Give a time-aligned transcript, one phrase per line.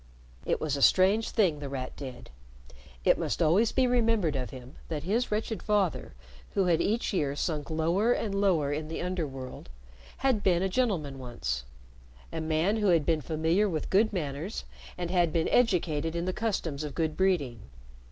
[0.47, 2.31] It was a strange thing The Rat did.
[3.05, 6.15] It must always be remembered of him that his wretched father,
[6.55, 9.69] who had each year sunk lower and lower in the under world,
[10.25, 11.65] had been a gentleman once,
[12.33, 14.63] a man who had been familiar with good manners
[14.97, 17.59] and had been educated in the customs of good breeding.